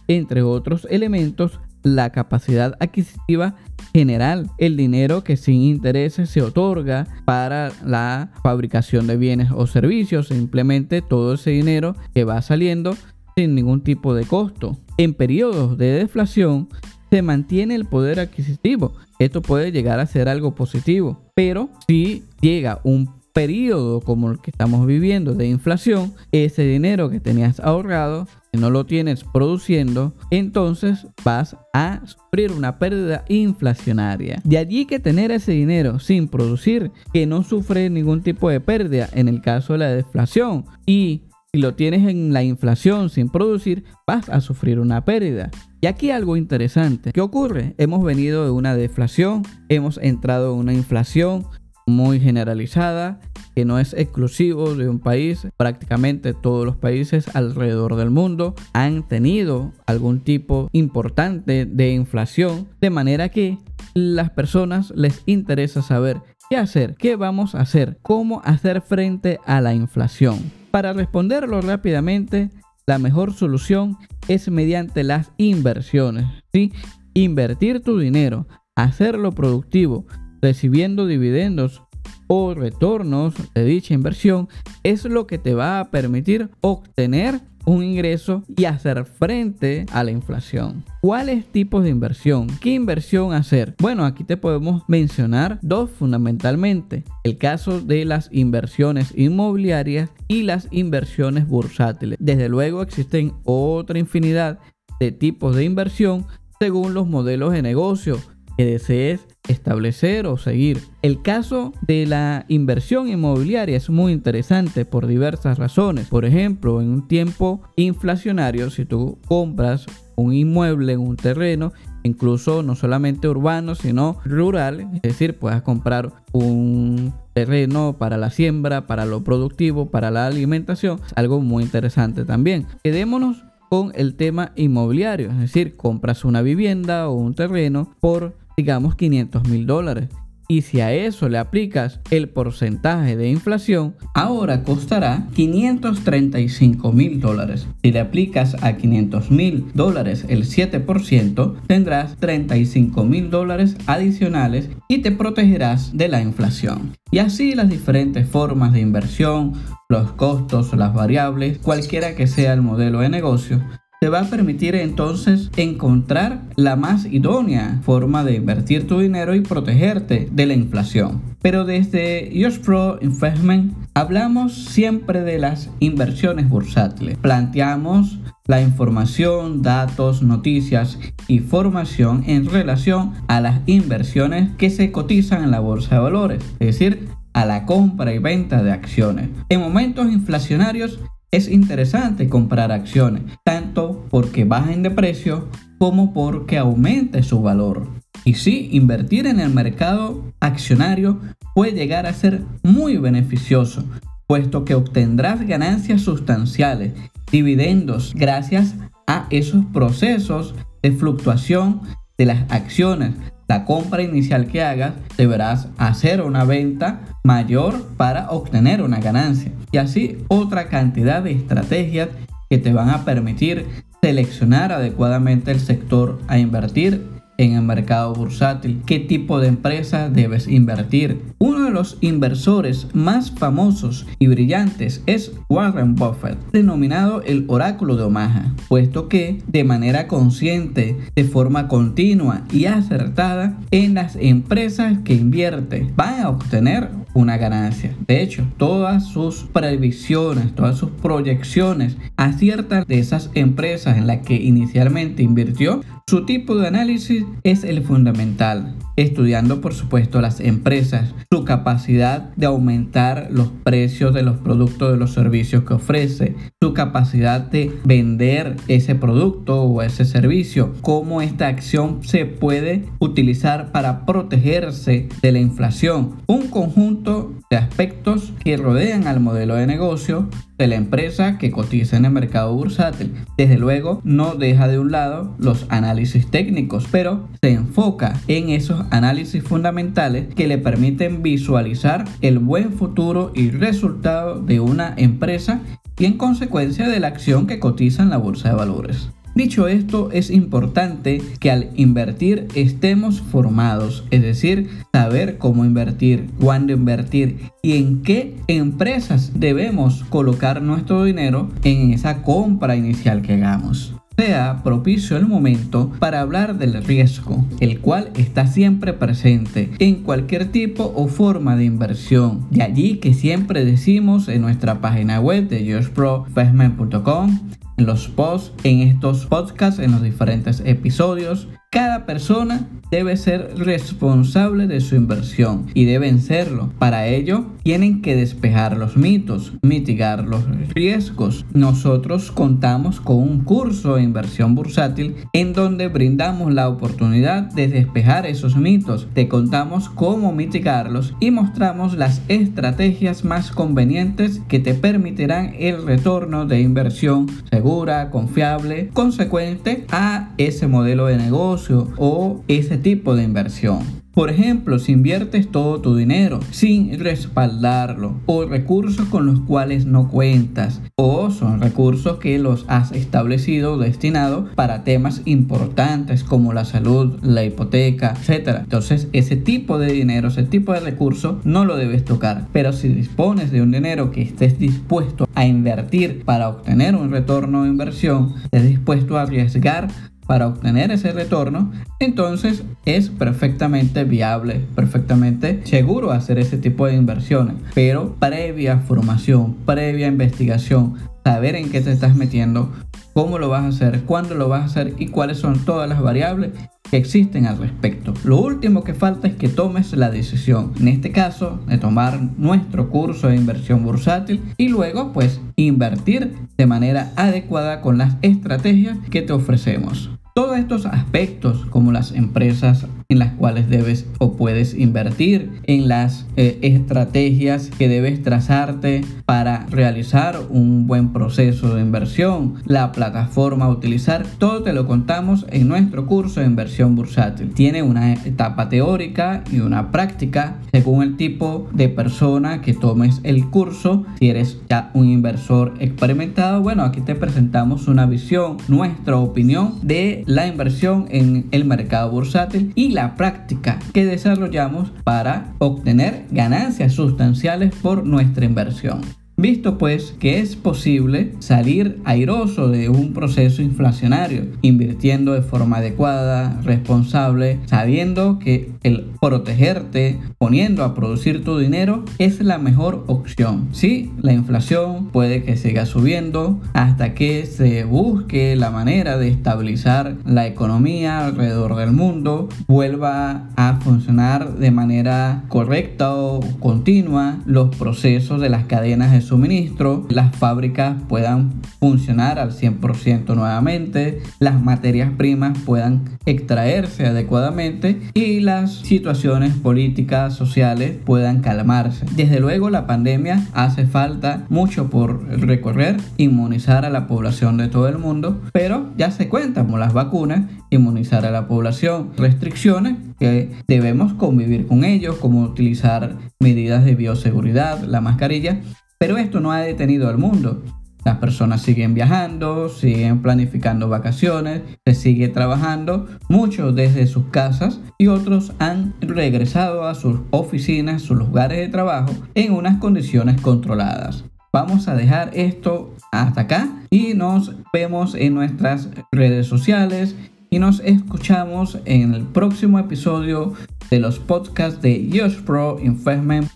entre 0.08 0.42
otros 0.44 0.88
elementos, 0.90 1.60
la 1.84 2.12
capacidad 2.12 2.76
adquisitiva 2.80 3.56
general, 3.94 4.50
el 4.58 4.78
dinero 4.78 5.24
que 5.24 5.38
sin 5.38 5.62
intereses 5.62 6.30
se 6.30 6.42
otorga 6.42 7.06
para 7.26 7.72
la 7.86 8.32
fabricación 8.42 9.06
de 9.06 9.18
bienes 9.18 9.52
o 9.52 9.68
servicios, 9.68 10.30
simplemente 10.30 11.02
todo 11.02 11.34
ese 11.34 11.52
dinero 11.52 11.96
que 12.14 12.24
va 12.24 12.42
saliendo 12.42 12.96
sin 13.36 13.56
ningún 13.56 13.82
tipo 13.82 14.14
de 14.14 14.26
costo. 14.26 14.78
En 14.98 15.14
periodos 15.14 15.78
de 15.78 15.92
deflación 15.92 16.70
se 17.10 17.22
mantiene 17.22 17.76
el 17.76 17.86
poder 17.86 18.20
adquisitivo. 18.20 18.94
Esto 19.20 19.42
puede 19.42 19.72
llegar 19.72 20.00
a 20.00 20.06
ser 20.06 20.30
algo 20.30 20.56
positivo, 20.56 21.22
pero 21.36 21.70
si 21.88 22.24
llega 22.42 22.80
un 22.84 23.24
periodo 23.34 24.02
como 24.02 24.32
el 24.32 24.40
que 24.40 24.52
estamos 24.52 24.86
viviendo 24.86 25.34
de 25.34 25.48
inflación, 25.48 26.14
ese 26.32 26.64
dinero 26.64 27.10
que 27.10 27.20
tenías 27.20 27.60
ahorrado, 27.60 28.28
no 28.54 28.70
lo 28.70 28.86
tienes 28.86 29.24
produciendo, 29.24 30.14
entonces 30.30 31.08
vas 31.26 31.58
a 31.74 32.02
sufrir 32.06 32.52
una 32.52 32.78
pérdida 32.78 33.26
inflacionaria. 33.28 34.40
De 34.44 34.60
allí 34.60 34.86
que 34.86 35.00
tener 35.00 35.32
ese 35.32 35.52
dinero 35.52 36.00
sin 36.00 36.28
producir, 36.28 36.92
que 37.12 37.26
no 37.26 37.44
sufre 37.44 37.90
ningún 37.90 38.22
tipo 38.22 38.50
de 38.50 38.60
pérdida 38.60 39.10
en 39.14 39.28
el 39.28 39.42
caso 39.42 39.74
de 39.74 39.80
la 39.80 39.90
deflación 39.90 40.66
y 40.86 41.24
si 41.56 41.62
lo 41.62 41.76
tienes 41.76 42.10
en 42.10 42.34
la 42.34 42.42
inflación 42.44 43.12
sin 43.12 43.30
producir, 43.30 43.84
vas 44.08 44.28
a 44.28 44.42
sufrir 44.42 44.80
una 44.80 45.06
pérdida. 45.06 45.52
Y 45.82 45.86
aquí 45.86 46.10
algo 46.10 46.36
interesante. 46.36 47.12
¿Qué 47.12 47.22
ocurre? 47.22 47.76
Hemos 47.78 48.04
venido 48.04 48.44
de 48.44 48.50
una 48.50 48.76
deflación, 48.76 49.44
hemos 49.70 50.00
entrado 50.00 50.54
en 50.54 50.60
una 50.60 50.74
inflación 50.74 51.46
muy 51.86 52.20
generalizada, 52.20 53.20
que 53.56 53.66
no 53.66 53.78
es 53.78 53.94
exclusivo 53.94 54.74
de 54.74 54.90
un 54.90 55.00
país. 55.00 55.48
Prácticamente 55.56 56.34
todos 56.34 56.66
los 56.66 56.76
países 56.76 57.36
alrededor 57.36 57.98
del 57.98 58.10
mundo 58.10 58.56
han 58.74 59.08
tenido 59.08 59.74
algún 59.86 60.22
tipo 60.22 60.70
importante 60.72 61.66
de 61.66 61.94
inflación, 61.94 62.68
de 62.82 62.90
manera 62.90 63.30
que 63.30 63.60
las 63.94 64.32
personas 64.32 64.92
les 64.96 65.22
interesa 65.28 65.84
saber 65.84 66.20
qué 66.50 66.58
hacer, 66.58 66.96
qué 66.96 67.16
vamos 67.16 67.54
a 67.54 67.62
hacer, 67.62 68.00
cómo 68.02 68.42
hacer 68.44 68.82
frente 68.82 69.38
a 69.46 69.62
la 69.62 69.76
inflación. 69.76 70.63
Para 70.74 70.92
responderlo 70.92 71.62
rápidamente, 71.62 72.50
la 72.88 72.98
mejor 72.98 73.32
solución 73.32 73.96
es 74.28 74.50
mediante 74.50 75.04
las 75.04 75.32
inversiones. 75.38 76.26
¿sí? 76.52 76.74
Invertir 77.14 77.82
tu 77.82 78.00
dinero, 78.00 78.48
hacerlo 78.76 79.34
productivo, 79.34 80.08
recibiendo 80.42 81.06
dividendos 81.06 81.84
o 82.26 82.56
retornos 82.56 83.36
de 83.54 83.66
dicha 83.66 83.94
inversión 83.94 84.50
es 84.82 85.06
lo 85.06 85.28
que 85.28 85.38
te 85.38 85.54
va 85.54 85.80
a 85.80 85.92
permitir 85.92 86.50
obtener 86.62 87.42
un 87.66 87.84
ingreso 87.84 88.44
y 88.56 88.66
hacer 88.66 89.06
frente 89.06 89.86
a 89.92 90.04
la 90.04 90.12
inflación. 90.12 90.84
¿Cuáles 91.02 91.46
tipos 91.46 91.84
de 91.84 91.90
inversión? 91.90 92.48
¿Qué 92.60 92.74
inversión 92.74 93.34
hacer? 93.34 93.76
Bueno, 93.80 94.06
aquí 94.06 94.24
te 94.24 94.38
podemos 94.38 94.84
mencionar 94.88 95.60
dos 95.62 95.90
fundamentalmente. 95.90 97.04
El 97.24 97.38
caso 97.38 97.82
de 97.82 98.06
las 98.06 98.30
inversiones 98.32 99.14
inmobiliarias 99.16 100.10
y 100.28 100.44
las 100.44 100.68
inversiones 100.72 101.48
bursátiles. 101.48 102.18
Desde 102.20 102.50
luego 102.50 102.82
existen 102.82 103.34
otra 103.44 104.00
infinidad 104.00 104.60
de 105.00 105.12
tipos 105.12 105.56
de 105.56 105.64
inversión 105.64 106.26
según 106.60 106.94
los 106.94 107.08
modelos 107.08 107.52
de 107.52 107.62
negocio 107.62 108.20
que 108.58 108.66
desees 108.66 109.22
establecer 109.48 110.26
o 110.26 110.38
seguir. 110.38 110.82
El 111.02 111.22
caso 111.22 111.74
de 111.82 112.06
la 112.06 112.46
inversión 112.48 113.08
inmobiliaria 113.10 113.78
es 113.78 113.90
muy 113.90 114.14
interesante 114.14 114.86
por 114.86 115.08
diversas 115.08 115.58
razones. 115.58 116.08
Por 116.08 116.26
ejemplo, 116.26 116.82
en 116.82 116.90
un 116.90 117.08
tiempo 117.08 117.62
inflacionario, 117.76 118.70
si 118.70 118.86
tú 118.86 119.18
compras 119.28 119.86
un 120.16 120.34
inmueble 120.34 120.98
un 120.98 121.18
terreno, 121.18 121.74
incluso 122.04 122.64
no 122.64 122.76
solamente 122.76 123.28
urbano, 123.28 123.76
sino 123.76 124.18
rural, 124.26 124.90
es 124.96 125.02
decir, 125.02 125.38
puedas 125.38 125.62
comprar 125.62 126.12
un 126.32 127.14
terreno 127.34 127.98
para 127.98 128.18
la 128.18 128.30
siembra, 128.30 128.86
para 128.86 129.06
lo 129.06 129.24
productivo, 129.24 129.90
para 129.90 130.12
la 130.12 130.28
alimentación, 130.28 131.00
algo 131.16 131.42
muy 131.42 131.64
interesante 131.64 132.26
también. 132.26 132.68
Quedémonos 132.84 133.44
con 133.70 133.92
el 133.96 134.14
tema 134.14 134.52
inmobiliario, 134.56 135.32
es 135.32 135.40
decir, 135.40 135.76
compras 135.76 136.26
una 136.26 136.44
vivienda 136.44 137.10
o 137.10 137.14
un 137.14 137.34
terreno 137.34 137.96
por 138.00 138.36
digamos 138.58 138.96
500 138.96 139.48
mil 139.48 139.66
dólares. 139.66 140.10
Y 140.48 140.62
si 140.62 140.82
a 140.82 140.92
eso 140.94 141.30
le 141.30 141.38
aplicas 141.38 142.00
el 142.12 142.30
porcentaje 142.30 143.16
de 143.16 143.30
inflación, 143.30 143.96
ahora 144.14 144.64
costará 144.64 145.28
535 145.34 146.92
mil 146.92 147.22
dólares. 147.22 147.66
Si 147.82 147.92
le 147.92 148.00
aplicas 148.00 148.56
a 148.62 148.76
500 148.76 149.32
mil 149.32 149.72
dólares 149.74 150.26
el 150.28 150.44
7%, 150.44 151.56
tendrás 151.66 152.18
35 152.18 153.04
mil 153.06 153.30
dólares 153.30 153.78
adicionales 153.88 154.70
y 154.90 155.00
te 155.00 155.12
protegerás 155.12 155.96
de 155.96 156.10
la 156.10 156.22
inflación. 156.22 156.94
Y 157.10 157.20
así 157.20 157.56
las 157.56 157.70
diferentes 157.70 158.28
formas 158.28 158.74
de 158.74 158.82
inversión, 158.82 159.54
los 159.88 160.12
costos, 160.12 160.74
las 160.74 160.94
variables, 160.94 161.58
cualquiera 161.60 162.16
que 162.16 162.28
sea 162.28 162.54
el 162.54 162.62
modelo 162.62 163.00
de 163.00 163.10
negocio, 163.10 163.64
te 164.04 164.10
va 164.10 164.20
a 164.20 164.30
permitir 164.30 164.76
entonces 164.76 165.50
encontrar 165.56 166.42
la 166.58 166.76
más 166.76 167.06
idónea 167.06 167.80
forma 167.84 168.26
de 168.26 168.36
invertir 168.36 168.86
tu 168.86 169.00
dinero 169.00 169.34
y 169.34 169.40
protegerte 169.40 170.28
de 170.30 170.46
la 170.46 170.56
inflación. 170.56 171.22
Pero 171.42 171.64
desde 171.64 172.30
Yours 172.38 172.60
Pro 172.60 173.00
Investment 173.02 173.74
hablamos 173.94 174.66
siempre 174.66 175.22
de 175.22 175.40
las 175.40 175.70
inversiones 175.80 176.50
bursátiles. 176.50 177.18
Planteamos 177.20 178.20
la 178.46 178.62
información, 178.62 179.62
datos, 179.62 180.22
noticias 180.22 181.00
y 181.30 181.40
formación 181.40 182.26
en 182.28 182.48
relación 182.48 183.14
a 183.30 183.40
las 183.40 183.62
inversiones 183.68 184.52
que 184.58 184.70
se 184.70 184.92
cotizan 184.92 185.46
en 185.46 185.52
la 185.52 185.62
bolsa 185.62 185.96
de 185.96 186.02
valores, 186.02 186.44
es 186.60 186.78
decir, 186.78 187.08
a 187.32 187.46
la 187.46 187.66
compra 187.66 188.14
y 188.14 188.20
venta 188.20 188.62
de 188.64 188.74
acciones. 188.74 189.30
En 189.48 189.62
momentos 189.62 190.12
inflacionarios 190.12 191.00
es 191.34 191.50
interesante 191.50 192.30
comprar 192.30 192.72
acciones, 192.72 193.24
tanto 193.44 194.06
porque 194.12 194.46
bajen 194.46 194.84
de 194.84 194.92
precio 194.92 195.50
como 195.80 196.14
porque 196.14 196.60
aumente 196.60 197.24
su 197.24 197.42
valor. 197.42 197.88
Y 198.24 198.36
sí, 198.36 198.70
invertir 198.72 199.26
en 199.26 199.40
el 199.40 199.50
mercado 199.50 200.24
accionario 200.40 201.20
puede 201.56 201.72
llegar 201.72 202.06
a 202.06 202.14
ser 202.14 202.44
muy 202.62 202.98
beneficioso, 202.98 203.84
puesto 204.28 204.64
que 204.64 204.76
obtendrás 204.76 205.46
ganancias 205.48 206.02
sustanciales, 206.02 206.94
dividendos, 207.32 208.14
gracias 208.16 208.76
a 209.08 209.26
esos 209.32 209.66
procesos 209.74 210.54
de 210.84 210.92
fluctuación 210.92 211.82
de 212.16 212.28
las 212.28 212.52
acciones, 212.52 213.16
la 213.54 213.66
compra 213.66 214.02
inicial 214.02 214.48
que 214.48 214.64
hagas, 214.64 214.94
deberás 215.16 215.68
hacer 215.78 216.24
una 216.24 216.44
venta 216.44 217.02
mayor 217.24 217.86
para 217.98 218.32
obtener 218.32 218.82
una 218.82 219.00
ganancia. 219.00 219.52
Y 219.72 219.78
así 219.78 220.18
otra 220.28 220.70
cantidad 220.70 221.22
de 221.22 221.34
estrategias 221.34 222.10
que 222.50 222.58
te 222.58 222.74
van 222.74 222.90
a 222.90 223.06
permitir 223.06 223.68
seleccionar 224.02 224.72
adecuadamente 224.72 225.52
el 225.52 225.60
sector 225.60 226.20
a 226.28 226.40
invertir 226.40 227.13
en 227.38 227.54
el 227.54 227.62
mercado 227.62 228.14
bursátil, 228.14 228.82
qué 228.86 229.00
tipo 229.00 229.40
de 229.40 229.48
empresa 229.48 230.10
debes 230.10 230.48
invertir. 230.48 231.22
Uno 231.40 231.66
de 231.66 231.72
los 231.72 231.98
inversores 232.02 232.88
más 232.94 233.32
famosos 233.32 234.06
y 234.20 234.28
brillantes 234.28 235.04
es 235.06 235.34
Warren 235.50 235.96
Buffett, 235.96 236.38
denominado 236.52 237.22
el 237.24 237.46
oráculo 237.48 237.96
de 237.96 238.04
Omaha, 238.04 238.54
puesto 238.68 239.10
que 239.10 239.42
de 239.48 239.64
manera 239.64 240.08
consciente, 240.08 240.98
de 241.16 241.24
forma 241.24 241.68
continua 241.68 242.44
y 242.52 242.66
acertada 242.66 243.58
en 243.72 243.94
las 243.94 244.16
empresas 244.16 245.00
que 245.04 245.16
invierte, 245.16 245.88
van 245.96 246.22
a 246.22 246.30
obtener 246.30 246.90
una 247.14 247.38
ganancia. 247.38 247.96
De 248.08 248.22
hecho, 248.22 248.46
todas 248.58 249.06
sus 249.06 249.44
previsiones, 249.44 250.54
todas 250.56 250.78
sus 250.78 250.90
proyecciones 250.90 251.98
aciertan 252.18 252.86
de 252.88 253.00
esas 253.00 253.30
empresas 253.36 253.98
en 253.98 254.08
las 254.08 254.20
que 254.20 254.36
inicialmente 254.36 255.24
invirtió. 255.24 255.82
Su 256.06 256.26
tipo 256.26 256.56
de 256.56 256.68
análisis 256.68 257.24
es 257.44 257.64
el 257.64 257.82
fundamental. 257.82 258.76
Estudiando 258.96 259.62
por 259.62 259.74
supuesto 259.74 260.22
las 260.22 260.40
empresas, 260.40 261.14
su 261.32 261.44
capacidad 261.46 262.34
de 262.36 262.46
aumentar 262.46 263.28
los 263.32 263.50
precios 263.64 264.14
de 264.14 264.24
los 264.24 264.38
productos 264.38 264.92
de 264.92 264.98
los 264.98 265.14
servicios 265.14 265.64
que 265.64 265.74
ofrece, 265.74 266.36
su 266.62 266.74
capacidad 266.74 267.42
de 267.42 267.72
vender 267.84 268.56
ese 268.68 268.96
producto 268.96 269.64
o 269.64 269.82
ese 269.82 270.06
servicio, 270.06 270.74
cómo 270.82 271.22
esta 271.22 271.48
acción 271.48 272.04
se 272.04 272.26
puede 272.26 272.86
utilizar 273.00 273.72
para 273.72 274.06
protegerse 274.06 275.10
de 275.22 275.32
la 275.32 275.40
inflación. 275.40 276.16
Un 276.28 276.48
conjunto 276.48 277.34
de 277.50 277.58
aspectos 277.58 278.34
que 278.44 278.58
rodean 278.58 279.08
al 279.08 279.20
modelo 279.20 279.56
de 279.56 279.68
negocio 279.68 280.30
de 280.58 280.68
la 280.68 280.76
empresa 280.76 281.38
que 281.38 281.52
cotiza 281.52 281.98
en 281.98 282.06
el 282.06 282.12
mercado 282.12 282.54
bursátil. 282.54 283.14
Desde 283.38 283.58
luego 283.58 284.02
no 284.04 284.36
deja 284.36 284.68
de 284.68 284.80
un 284.80 284.92
lado 284.92 285.36
los 285.40 285.66
análisis 285.70 286.30
técnicos, 286.30 286.88
pero 286.92 287.28
se 287.42 287.52
enfoca 287.52 288.20
en 288.28 288.50
esos 288.50 288.83
análisis 288.92 289.44
fundamentales 289.44 290.34
que 290.34 290.48
le 290.48 290.58
permiten 290.58 291.22
visualizar 291.24 292.06
el 292.22 292.40
buen 292.40 292.74
futuro 292.74 293.32
y 293.36 293.52
resultado 293.52 294.40
de 294.40 294.60
una 294.60 294.94
empresa 294.98 295.62
y 295.98 296.06
en 296.06 296.18
consecuencia 296.18 296.88
de 296.88 297.00
la 297.00 297.08
acción 297.08 297.48
que 297.48 297.60
cotiza 297.60 298.04
en 298.04 298.10
la 298.10 298.18
bolsa 298.18 298.50
de 298.50 298.56
valores. 298.56 299.10
Dicho 299.36 299.68
esto, 299.68 300.10
es 300.12 300.30
importante 300.30 301.20
que 301.40 301.50
al 301.50 301.72
invertir 301.76 302.48
estemos 302.54 303.22
formados, 303.22 304.06
es 304.12 304.22
decir, 304.22 304.70
saber 304.94 305.40
cómo 305.40 305.66
invertir, 305.66 306.30
cuándo 306.40 306.72
invertir 306.72 307.52
y 307.64 307.78
en 307.78 308.04
qué 308.04 308.36
empresas 308.48 309.32
debemos 309.34 310.04
colocar 310.10 310.62
nuestro 310.62 311.04
dinero 311.04 311.50
en 311.64 311.94
esa 311.94 312.22
compra 312.22 312.76
inicial 312.76 313.24
que 313.24 313.34
hagamos 313.34 313.96
sea 314.18 314.62
propicio 314.64 315.18
el 315.18 315.28
momento 315.28 315.92
para 316.00 316.22
hablar 316.22 316.58
del 316.58 316.84
riesgo, 316.84 317.46
el 317.60 317.80
cual 317.80 318.12
está 318.16 318.48
siempre 318.48 318.94
presente 318.94 319.72
en 319.80 320.04
cualquier 320.04 320.52
tipo 320.52 320.94
o 320.96 321.08
forma 321.08 321.56
de 321.56 321.66
inversión. 321.66 322.48
De 322.52 322.64
allí 322.64 322.98
que 322.98 323.14
siempre 323.14 323.66
decimos 323.66 324.28
en 324.28 324.42
nuestra 324.42 324.82
página 324.82 325.20
web 325.20 325.48
de 325.48 325.74
justprofestment.com 325.74 327.40
en 327.78 327.86
los 327.86 328.08
posts, 328.08 328.54
en 328.64 328.82
estos 328.82 329.26
podcasts, 329.26 329.80
en 329.80 329.92
los 329.92 330.02
diferentes 330.02 330.62
episodios. 330.66 331.48
Cada 331.74 332.06
persona 332.06 332.68
debe 332.92 333.18
ser 333.18 333.58
responsable 333.58 334.68
de 334.68 334.80
su 334.80 334.96
inversión 334.96 335.66
y 335.74 335.86
deben 335.86 336.22
serlo. 336.22 336.70
Para 336.78 337.08
ello, 337.08 337.46
tienen 337.64 338.04
que 338.04 338.16
despejar 338.16 338.78
los 338.78 338.96
mitos, 338.96 339.54
mitigar 339.64 340.24
los 340.26 340.44
riesgos. 340.76 341.48
Nosotros 341.52 342.32
contamos 342.32 343.02
con 343.02 343.18
un 343.18 343.44
curso 343.44 343.96
de 343.96 344.04
inversión 344.04 344.54
bursátil 344.54 345.16
en 345.34 345.54
donde 345.54 345.88
brindamos 345.88 346.54
la 346.54 346.70
oportunidad 346.70 347.52
de 347.52 347.68
despejar 347.68 348.28
esos 348.28 348.56
mitos. 348.56 349.08
Te 349.16 349.28
contamos 349.28 349.90
cómo 349.90 350.32
mitigarlos 350.32 351.16
y 351.20 351.32
mostramos 351.32 351.98
las 351.98 352.22
estrategias 352.28 353.26
más 353.26 353.50
convenientes 353.50 354.42
que 354.48 354.60
te 354.60 354.76
permitirán 354.76 355.56
el 355.58 355.84
retorno 355.84 356.46
de 356.46 356.62
inversión 356.62 357.26
segura, 357.50 358.12
confiable, 358.12 358.92
consecuente 358.94 359.88
a 359.90 360.30
ese 360.38 360.68
modelo 360.68 361.08
de 361.08 361.18
negocio 361.18 361.63
o 361.70 362.44
ese 362.48 362.78
tipo 362.78 363.16
de 363.16 363.24
inversión. 363.24 364.04
Por 364.14 364.30
ejemplo, 364.30 364.78
si 364.78 364.92
inviertes 364.92 365.50
todo 365.50 365.82
tu 365.82 365.96
dinero 365.96 366.40
sin 366.52 367.00
respaldarlo 367.00 368.14
o 368.28 368.46
recursos 368.46 369.08
con 369.08 369.26
los 369.26 369.40
cuales 369.40 369.88
no 369.88 370.08
cuentas 370.08 370.82
o 370.96 371.32
son 371.32 371.62
recursos 371.62 372.18
que 372.18 372.38
los 372.38 372.66
has 372.68 372.92
establecido 372.92 373.80
destinados 373.80 374.52
para 374.54 374.84
temas 374.84 375.24
importantes 375.26 376.24
como 376.24 376.54
la 376.54 376.64
salud, 376.64 377.18
la 377.24 377.44
hipoteca, 377.44 378.14
etc. 378.14 378.60
Entonces 378.60 379.08
ese 379.14 379.36
tipo 379.36 379.80
de 379.80 379.92
dinero, 379.92 380.28
ese 380.28 380.44
tipo 380.44 380.74
de 380.74 380.82
recursos 380.82 381.44
no 381.44 381.66
lo 381.66 381.76
debes 381.76 382.06
tocar. 382.06 382.46
Pero 382.54 382.72
si 382.72 382.90
dispones 382.90 383.52
de 383.52 383.64
un 383.64 383.72
dinero 383.72 384.12
que 384.12 384.22
estés 384.22 384.60
dispuesto 384.60 385.28
a 385.34 385.48
invertir 385.48 386.24
para 386.24 386.50
obtener 386.50 386.96
un 386.96 387.10
retorno 387.10 387.64
de 387.64 387.70
inversión, 387.70 388.36
estés 388.44 388.68
dispuesto 388.68 389.18
a 389.18 389.24
arriesgar 389.24 389.88
para 390.34 390.48
obtener 390.48 390.90
ese 390.90 391.12
retorno, 391.12 391.72
entonces 392.00 392.64
es 392.86 393.12
perfectamente 393.12 394.04
viable, 394.04 394.66
perfectamente 394.74 395.62
seguro 395.64 396.10
hacer 396.10 396.40
ese 396.40 396.58
tipo 396.58 396.88
de 396.88 396.96
inversiones. 396.96 397.58
Pero 397.76 398.16
previa 398.16 398.80
formación, 398.80 399.54
previa 399.64 400.08
investigación, 400.08 400.96
saber 401.24 401.56
en 401.56 401.70
qué 401.70 401.82
te 401.82 401.92
estás 401.92 402.16
metiendo, 402.16 402.72
cómo 403.14 403.38
lo 403.38 403.48
vas 403.48 403.62
a 403.62 403.68
hacer, 403.68 404.06
cuándo 404.06 404.34
lo 404.34 404.50
vas 404.50 404.62
a 404.62 404.66
hacer 404.66 404.96
y 404.98 405.10
cuáles 405.10 405.38
son 405.38 405.66
todas 405.66 405.88
las 405.88 406.02
variables 406.02 406.50
que 406.90 406.98
existen 406.98 407.46
al 407.46 407.60
respecto. 407.60 408.16
Lo 408.24 408.42
último 408.42 408.84
que 408.84 408.96
falta 408.96 409.28
es 409.28 409.36
que 409.36 409.50
tomes 409.50 409.94
la 409.94 410.10
decisión, 410.10 410.74
en 410.80 410.88
este 410.88 411.12
caso, 411.12 411.60
de 411.68 411.78
tomar 411.78 412.20
nuestro 412.40 412.90
curso 412.90 413.28
de 413.28 413.36
inversión 413.36 413.84
bursátil 413.84 414.42
y 414.58 414.70
luego 414.70 415.14
pues 415.14 415.42
invertir 415.58 416.34
de 416.58 416.66
manera 416.66 417.12
adecuada 417.18 417.82
con 417.82 418.00
las 418.00 418.16
estrategias 418.24 418.98
que 419.12 419.22
te 419.22 419.32
ofrecemos. 419.32 420.10
Todo 420.34 420.53
estos 420.56 420.86
aspectos, 420.86 421.66
como 421.70 421.92
las 421.92 422.12
empresas 422.12 422.86
en 423.10 423.20
las 423.20 423.34
cuales 423.34 423.70
debes 423.70 424.08
o 424.20 424.34
puedes 424.34 424.74
invertir, 424.76 425.52
en 425.64 425.88
las 425.88 426.26
eh, 426.36 426.60
estrategias 426.62 427.70
que 427.70 427.88
debes 427.88 428.22
trazarte 428.24 429.04
para 429.26 429.66
realizar 429.70 430.40
un 430.50 430.88
buen 430.88 431.12
proceso 431.12 431.76
de 431.76 431.82
inversión, 431.82 432.56
la 432.66 432.92
plataforma 432.92 433.66
a 433.66 433.70
utilizar, 433.70 434.26
todo 434.38 434.64
te 434.64 434.74
lo 434.74 434.88
contamos 434.88 435.46
en 435.50 435.68
nuestro 435.68 436.06
curso 436.06 436.40
de 436.40 436.46
inversión 436.46 436.96
bursátil. 436.96 437.54
Tiene 437.54 437.84
una 437.84 438.14
etapa 438.14 438.70
teórica 438.70 439.44
y 439.52 439.60
una 439.60 439.92
práctica 439.92 440.58
según 440.72 441.04
el 441.04 441.18
tipo 441.18 441.68
de 441.74 441.90
persona 441.90 442.62
que 442.62 442.74
tomes 442.74 443.20
el 443.24 443.50
curso. 443.50 444.06
Si 444.20 444.30
eres 444.30 444.60
ya 444.70 444.92
un 444.94 445.08
inversor 445.08 445.74
experimentado, 445.80 446.62
bueno, 446.62 446.84
aquí 446.84 447.02
te 447.02 447.16
presentamos 447.16 447.88
una 447.88 448.06
visión, 448.06 448.58
nuestra 448.68 449.18
opinión 449.18 449.76
de 449.82 450.24
la 450.26 450.43
inversión 450.48 451.08
en 451.10 451.48
el 451.52 451.66
mercado 451.66 452.12
bursátil 452.12 452.72
y 452.76 452.90
la 452.90 453.16
práctica 453.16 453.80
que 453.94 454.06
desarrollamos 454.06 454.92
para 455.04 455.54
obtener 455.60 456.26
ganancias 456.32 456.94
sustanciales 456.94 457.74
por 457.76 458.06
nuestra 458.06 458.46
inversión. 458.46 459.23
Visto 459.36 459.80
pues 459.80 460.14
que 460.20 460.40
es 460.40 460.56
posible 460.56 461.34
salir 461.40 462.00
airoso 462.06 462.70
de 462.70 462.90
un 462.90 463.14
proceso 463.14 463.64
inflacionario, 463.64 464.46
invirtiendo 464.62 465.34
de 465.34 465.42
forma 465.42 465.78
adecuada, 465.78 466.62
responsable, 466.64 467.60
sabiendo 467.66 468.38
que 468.38 468.72
el 468.84 469.08
protegerte, 469.20 470.20
poniendo 470.38 470.84
a 470.84 470.94
producir 470.94 471.44
tu 471.44 471.58
dinero, 471.58 472.06
es 472.20 472.42
la 472.42 472.60
mejor 472.60 473.06
opción. 473.08 473.70
Sí, 473.72 474.12
la 474.22 474.34
inflación 474.34 475.08
puede 475.08 475.44
que 475.44 475.58
siga 475.58 475.88
subiendo 475.88 476.62
hasta 476.74 477.16
que 477.16 477.48
se 477.48 477.86
busque 477.86 478.56
la 478.56 478.70
manera 478.70 479.18
de 479.18 479.30
estabilizar 479.30 480.16
la 480.26 480.46
economía 480.46 481.26
alrededor 481.26 481.76
del 481.76 481.92
mundo, 481.92 482.50
vuelva 482.68 483.50
a 483.56 483.80
funcionar 483.82 484.58
de 484.58 484.70
manera 484.70 485.44
correcta 485.50 486.14
o 486.14 486.40
continua 486.60 487.40
los 487.46 487.76
procesos 487.76 488.40
de 488.40 488.50
las 488.50 488.66
cadenas 488.66 489.12
de 489.12 489.23
suministro, 489.24 490.06
las 490.10 490.36
fábricas 490.36 490.96
puedan 491.08 491.62
funcionar 491.80 492.40
al 492.40 492.52
100% 492.52 493.36
nuevamente, 493.36 494.22
las 494.40 494.62
materias 494.62 495.12
primas 495.18 495.58
puedan 495.66 496.04
extraerse 496.26 497.06
adecuadamente 497.06 498.02
y 498.14 498.40
las 498.40 498.74
situaciones 498.76 499.54
políticas, 499.56 500.36
sociales 500.36 500.98
puedan 501.04 501.42
calmarse. 501.42 502.06
Desde 502.16 502.40
luego 502.40 502.70
la 502.70 502.88
pandemia 502.88 503.46
hace 503.54 503.86
falta 503.86 504.46
mucho 504.50 504.90
por 504.90 505.28
recorrer, 505.40 505.98
inmunizar 506.18 506.86
a 506.86 506.90
la 506.90 507.08
población 507.08 507.58
de 507.58 507.68
todo 507.68 507.88
el 507.88 507.98
mundo, 507.98 508.42
pero 508.52 508.92
ya 508.98 509.12
se 509.12 509.30
cuenta 509.30 509.66
con 509.66 509.80
las 509.80 509.94
vacunas, 509.94 510.50
inmunizar 510.70 511.26
a 511.26 511.32
la 511.32 511.48
población, 511.48 512.12
restricciones 512.18 512.98
que 513.20 513.52
debemos 513.68 514.14
convivir 514.14 514.68
con 514.68 514.84
ellos, 514.84 515.18
como 515.18 515.44
utilizar 515.44 516.18
medidas 516.40 516.86
de 516.86 516.96
bioseguridad, 516.96 517.84
la 517.84 518.02
mascarilla, 518.02 518.62
pero 519.04 519.18
esto 519.18 519.42
no 519.42 519.52
ha 519.52 519.60
detenido 519.60 520.08
al 520.08 520.18
mundo. 520.18 520.64
Las 521.04 521.18
personas 521.18 521.62
siguen 521.62 521.94
viajando, 521.94 522.70
siguen 522.70 523.22
planificando 523.22 523.90
vacaciones, 523.90 524.62
se 524.86 524.96
sigue 524.96 525.28
trabajando, 525.28 526.08
muchos 526.30 526.74
desde 526.74 527.06
sus 527.06 527.26
casas 527.26 527.82
y 527.98 528.08
otros 528.08 528.54
han 528.60 528.94
regresado 529.02 529.84
a 529.84 529.96
sus 529.96 530.22
oficinas, 530.30 531.02
sus 531.02 531.18
lugares 531.18 531.58
de 531.58 531.68
trabajo 531.68 532.14
en 532.34 532.54
unas 532.54 532.78
condiciones 532.78 533.42
controladas. 533.42 534.24
Vamos 534.54 534.88
a 534.88 534.96
dejar 534.96 535.32
esto 535.34 535.94
hasta 536.14 536.40
acá 536.40 536.70
y 536.90 537.14
nos 537.14 537.54
vemos 537.74 538.16
en 538.16 538.36
nuestras 538.36 538.88
redes 539.12 539.48
sociales 539.48 540.16
y 540.50 540.60
nos 540.60 540.80
escuchamos 540.80 541.78
en 541.84 542.14
el 542.14 542.24
próximo 542.24 542.80
episodio 542.80 543.52
de 543.90 544.00
los 544.00 544.20
podcasts 544.20 544.82
de 544.82 545.10
Yosh 545.10 545.42
Pro 545.42 545.78
Investment 545.84 546.50